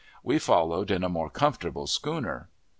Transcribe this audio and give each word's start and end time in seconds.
We 0.23 0.39
followed 0.39 0.89
in 0.89 1.03
a 1.03 1.09
more 1.09 1.29
comfortable 1.29 1.85
schooner. 1.85 2.49